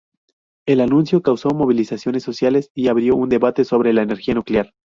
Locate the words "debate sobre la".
3.29-4.01